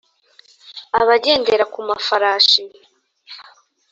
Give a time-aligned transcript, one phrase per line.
[0.99, 2.63] abagendera ku mafarashi